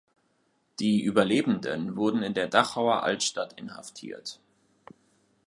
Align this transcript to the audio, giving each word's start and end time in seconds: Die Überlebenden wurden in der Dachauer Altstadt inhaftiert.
Die 0.79 1.03
Überlebenden 1.03 1.95
wurden 1.95 2.23
in 2.23 2.33
der 2.33 2.47
Dachauer 2.47 3.03
Altstadt 3.03 3.53
inhaftiert. 3.53 4.39